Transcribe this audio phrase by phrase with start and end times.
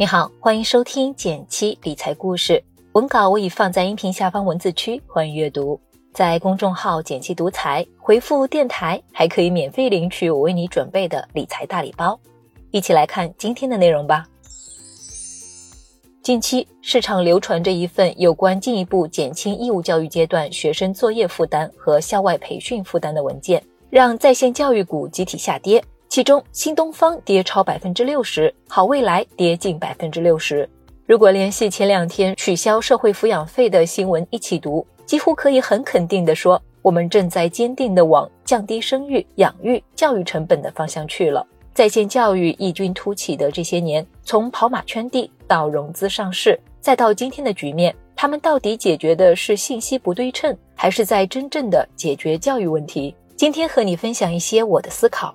[0.00, 2.64] 你好，欢迎收听减七理财故事。
[2.92, 5.78] 文稿我已放在音频下方文字区，欢迎阅读。
[6.14, 12.18] 在公众号“减七独裁，回复“电台”还可以免费领取我为你准备的理财大礼包。
[12.70, 14.24] 一起来看今天的内容吧。
[16.22, 25.84] 近期市场流传着一份有关进一步减轻义务教育阶段学生作业负担和校外培训负担的文件，让在线教育股集体下跌。
[26.10, 30.68] 其中，新东方跌超百分之六十，好未来跌近百分之六十。
[31.06, 41.46] 如果联系前两天取消社会抚养费的新闻一起读，几乎可以很肯定地说，我们正在坚定地往降低生育、养育、教育成本的方向去了。
[41.72, 53.14] 在线教育异军突起的这些年，从跑马圈地到融资上市，再到今天的局面，他们到底解决的是信息不对称，还是在真正的解决教育问题？
[53.36, 55.32] 今天和你分享一些我的思考。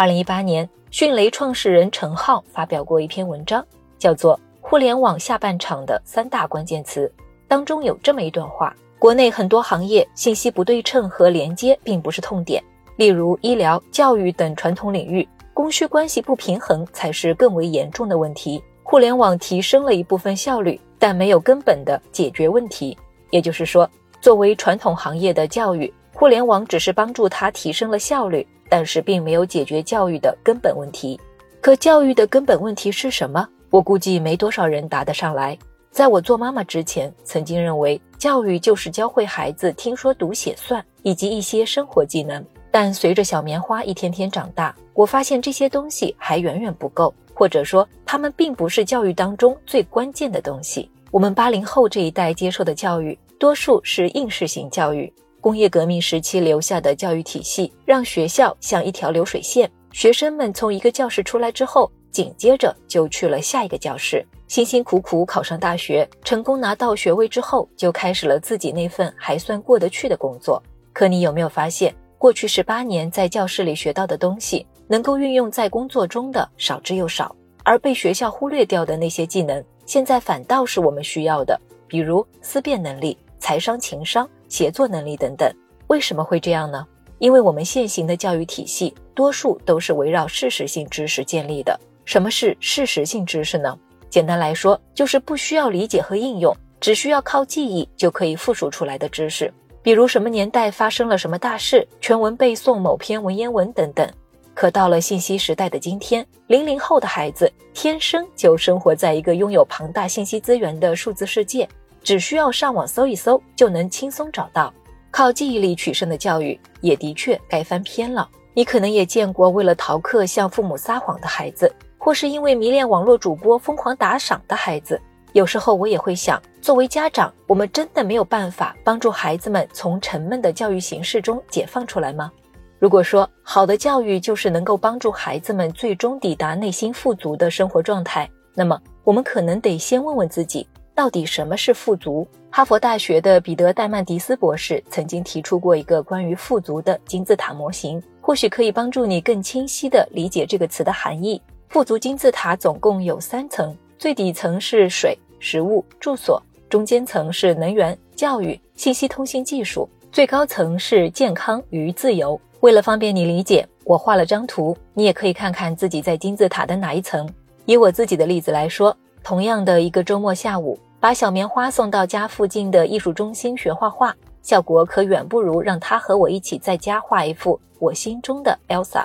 [0.00, 3.62] 二零一八年，迅雷创始人陈浩发表过一篇文章，
[3.98, 7.06] 叫做《互联网下半场的三大关键词》，
[7.46, 12.64] 当中有这么一段话：国内很多行业信息不对称和连接并不是痛点，
[12.96, 15.28] 例如医疗、教育等传统领域。
[15.52, 18.64] 供需关系不平衡才是更为严重的问题。
[18.82, 22.96] 互联网提升了一部分效率，但没有根本的解决问题。
[23.28, 23.86] 也就是说，
[24.22, 31.18] 作为传统行业的教育，互联网只是帮助他提升了效率，但是并没有解决教育的根本问题。
[31.62, 33.48] 可教育的根本问题是什么？
[33.70, 35.56] 我估计没多少人答得上来。
[35.90, 42.44] 在我做妈妈之前，曾经认为教育就是教会孩子听说读写算以及一些生活技能。
[42.70, 50.90] 但随着小棉花一天天长大，我发现这些东西还远远不够，或者说，他们并不是教育当中最关键的东西。
[51.10, 55.10] 我们八零后这一代接受的教育，多数是应试型教育。
[55.40, 70.62] 工业革命时期留下的教育体系，让学校像一条流水线，学生们从一个教室出来之后，紧接着就去了下一个教室，辛辛苦苦考上大学，成功拿到学位之后，就开始了自己那份还算过得去的工作。
[70.92, 71.94] 可你有没有发现？
[72.18, 77.34] 过去十八年在教室里学到的东西，能够运用在工作中的少之又少，
[77.64, 85.52] 而被学校忽略掉的那些技能，现在反倒是我们需要的，比如思辨能力、财商、情商、协作能力等等。
[85.88, 86.86] 为什么会这样呢？
[87.18, 91.78] 因为我们现行的教育体系多数都是围绕事实性知识建立的。
[92.04, 93.76] 什么是事实性知识呢？
[94.08, 99.52] 简单来说，就是不需要理解和应用，只需要靠记忆就可以复述出来的知识。
[99.82, 104.08] 比如什么年代发生了什么大事，全文背诵某篇文言文等等。
[104.52, 111.66] 可到了信息时代的今天，零零后的孩子天生就生活在一个拥有庞大信息资源的数字世界，
[112.02, 114.72] 只需要上网搜一搜就能轻松找到。
[115.10, 118.28] 靠记忆力取胜的教育也的确该翻篇了。
[118.54, 125.00] 你可能也见过为了逃课向父母撒谎的孩子，或是因为迷恋网络主播疯狂打赏的孩子。
[125.32, 132.32] 有时候我也会想，作为家长，我们真的没有办法帮助孩子们从沉闷的教育形式中解放出来吗？
[132.80, 140.66] 如果说好的教育就是能够帮助孩子们最终抵达内心富足的生活状态，那么我们可能得先问问自己，
[141.00, 142.28] 到底什么是富足？
[142.50, 151.40] 哈佛大学的彼得·戴曼迪斯博士曾经提出过一个关于富足的金字塔模型，或许可以帮助你更清晰地理解这个词的含义。
[151.70, 153.74] 富足金字塔总共有三层。
[153.98, 162.38] 最底层是水、食物、住所，中间层是能源、教育、信息通信技术，最高层是健康与自由。
[162.60, 167.26] 为了方便你理解，我画了张图，你也可以看看自己在金字塔的哪一层。
[167.64, 168.94] 以我自己的例子来说，
[169.24, 179.04] 同样的一个周末下午，把小棉花送到家附近的艺术中心学画画，效果可远不如让他和我一起在家画一幅我心中的 Elsa。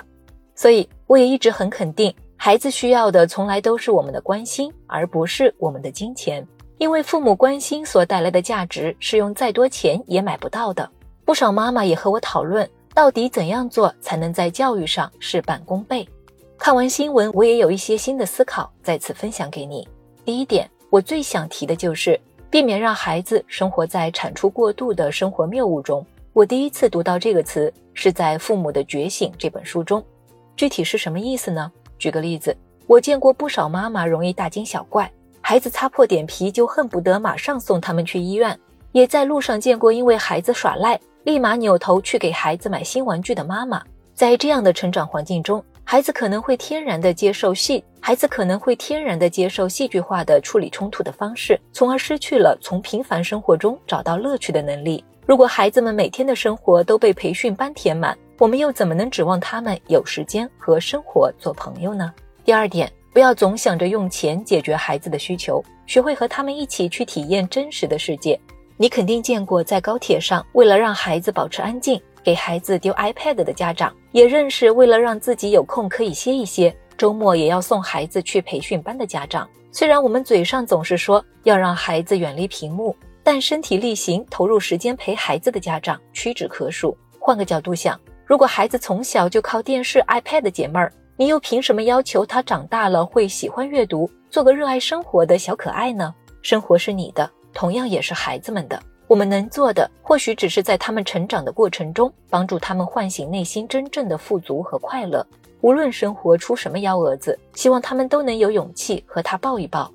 [0.54, 2.14] 所以，我也一直很肯定。
[2.36, 6.46] 孩子需要的从来都是我们的关心，而不是我们的金钱。
[6.76, 10.86] 因为父母关心所带来的价值是用再多钱也买不到的。
[11.24, 16.06] 不少妈妈也和我讨论，到底怎样做才能在教育上事半功倍。
[16.58, 19.88] 看完新闻，我也有一些新的思考，在此分享给你。
[20.26, 22.18] 第一点，我最想提的就是
[22.48, 26.04] 避免让孩子生活在产出过度的生活谬误中。
[26.32, 30.04] 我第一次读到这个词是在《父母的觉醒》这本书中，
[30.54, 31.70] 具体是什么意思呢？
[31.98, 32.56] 举个例子，
[32.86, 35.10] 我见过不少妈妈容易大惊小怪，
[35.40, 38.54] 孩子擦破点皮就恨不得马上送他们去医院；
[38.92, 43.82] 也在路上见过因为孩子耍赖，立马扭头去给孩子买新玩具的妈妈。
[44.14, 55.02] 在这样的成长环境中，孩子可能会天然的接受戏，孩子可能会天然的接受戏剧化的处理冲突的方式，从而失去了从平凡生活中找到乐趣的能力。
[55.24, 62.12] 如果孩子们每天的生活都被培训班填满，我们又怎么能指望他们有时间和生活做朋友呢？
[62.44, 68.36] 第二点，不要总想着用钱解决孩子的需求，学会和他们一起去体验真实的世界。
[68.76, 79.48] 你肯定见过在高铁上为了让孩子保持安静，给孩子丢 iPad 的家长，也认识为了让自己有空可以歇一歇，周末也要送孩子去培训班的家长。
[79.70, 86.98] 虽然我们嘴上总是说要让孩子远离屏幕，但身体力行投入时间陪孩子的家长屈指可数。
[87.16, 96.12] 换个角度想，如果孩子从小就靠电视、iPad 解闷儿，你又凭什么要求他长大了会喜欢阅读，做个热爱生活的小可爱呢？
[96.42, 98.82] 生活是你的，同样也是孩子们的。
[99.08, 105.24] 我们能做的，或许只是在他们成长的过程中，帮助他们唤醒内心真正的富足和快乐。
[105.60, 109.90] 无论生活出什么幺蛾子，希望他们都能有勇气和他抱一抱。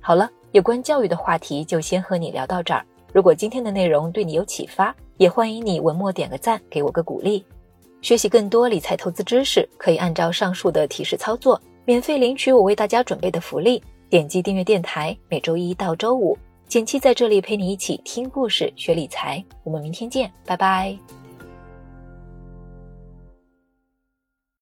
[0.00, 2.84] 好了，有关教育的话题就先和你聊到这儿。
[3.12, 7.44] 如果今天的内容对你有启发，也欢迎你文末点个赞，给我个鼓励。
[8.00, 13.82] 学习更多理财投资知识，可以按照上述的提示操作，免费领取我为大家准备的福利。
[14.10, 16.36] 点击订阅电台，每周一到周五，
[16.72, 19.44] 简七在这里陪你一起听故事、学理财。
[19.62, 20.96] 我们明天见，拜拜。